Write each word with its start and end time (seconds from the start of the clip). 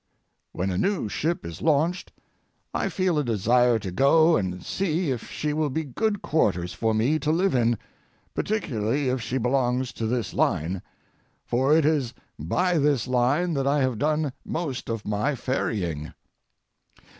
When 0.51 0.71
a 0.71 0.79
new 0.79 1.07
ship 1.09 1.45
is 1.45 1.61
launched 1.61 2.11
I 2.73 2.89
feel 2.89 3.19
a 3.19 3.23
desire 3.23 3.77
to 3.77 3.91
go 3.91 4.35
and 4.35 4.63
see 4.65 5.11
if 5.11 5.29
she 5.29 5.53
will 5.53 5.69
be 5.69 5.83
good 5.83 6.23
quarters 6.23 6.73
for 6.73 6.95
me 6.95 7.19
to 7.19 7.31
live 7.31 7.53
in, 7.53 7.77
particularly 8.33 9.09
if 9.09 9.21
she 9.21 9.37
belongs 9.37 9.93
to 9.93 10.07
this 10.07 10.33
line, 10.33 10.81
for 11.45 11.77
it 11.77 11.85
is 11.85 12.15
by 12.39 12.79
this 12.79 13.07
line 13.07 13.53
that 13.53 13.67
I 13.67 13.81
have 13.81 13.99
done 13.99 14.33
most 14.43 14.89
of 14.89 15.05
my 15.05 15.35
ferrying. 15.35 16.15